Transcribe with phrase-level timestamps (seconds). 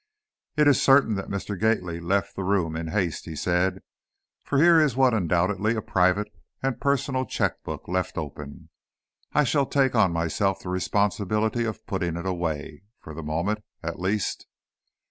[0.57, 1.55] "It is certain that Mr.
[1.59, 3.83] Gately left the room in haste," he said,
[4.43, 6.27] "for here is what is undoubtedly a private
[6.63, 8.69] and personal checkbook left open.
[9.33, 13.99] I shall take on myself the responsibility of putting it away, for the moment, at
[13.99, 14.47] least."